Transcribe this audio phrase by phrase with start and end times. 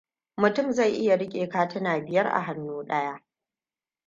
[0.37, 3.23] Mutum zai iya rike katina biyar a hannu ɗaya.